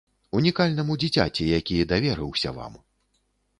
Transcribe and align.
Унікальнаму 0.37 0.95
дзіцяці, 1.03 1.45
які 1.59 1.75
даверыўся 1.93 2.57
вам. 2.59 2.73